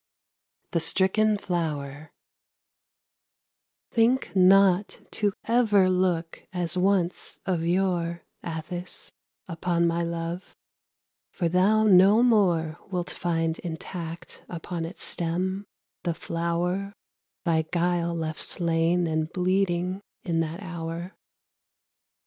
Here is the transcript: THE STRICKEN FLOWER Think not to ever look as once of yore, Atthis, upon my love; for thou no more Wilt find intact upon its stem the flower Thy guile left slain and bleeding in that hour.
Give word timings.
THE 0.71 0.79
STRICKEN 0.79 1.37
FLOWER 1.37 2.09
Think 3.91 4.35
not 4.35 4.99
to 5.11 5.31
ever 5.43 5.91
look 5.91 6.41
as 6.51 6.75
once 6.75 7.37
of 7.45 7.63
yore, 7.67 8.23
Atthis, 8.43 9.11
upon 9.47 9.85
my 9.85 10.01
love; 10.01 10.55
for 11.31 11.47
thou 11.47 11.83
no 11.83 12.23
more 12.23 12.79
Wilt 12.89 13.11
find 13.11 13.59
intact 13.59 14.43
upon 14.49 14.85
its 14.85 15.03
stem 15.03 15.67
the 16.01 16.15
flower 16.15 16.93
Thy 17.45 17.61
guile 17.61 18.15
left 18.15 18.41
slain 18.41 19.05
and 19.05 19.31
bleeding 19.31 20.01
in 20.23 20.39
that 20.39 20.63
hour. 20.63 21.13